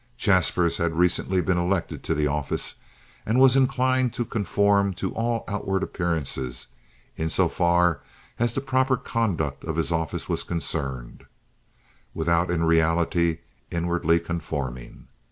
Jaspers 0.17 0.77
had 0.77 0.95
recently 0.97 1.41
been 1.41 1.59
elected 1.59 2.03
to 2.05 2.25
office, 2.25 2.73
and 3.23 3.39
was 3.39 3.55
inclined 3.55 4.15
to 4.15 4.25
conform 4.25 4.95
to 4.95 5.13
all 5.13 5.43
outward 5.47 5.83
appearances, 5.83 6.69
in 7.17 7.29
so 7.29 7.47
far 7.47 8.01
as 8.39 8.51
the 8.55 8.61
proper 8.61 8.97
conduct 8.97 9.63
of 9.63 9.75
his 9.75 9.91
office 9.91 10.27
was 10.27 10.41
concerned, 10.41 11.27
without 12.15 12.49
in 12.49 12.63
reality 12.63 13.41
inwardly 13.69 14.19
conforming. 14.19 15.07